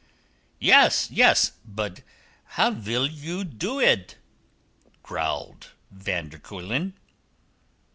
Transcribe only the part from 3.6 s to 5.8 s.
id?" growled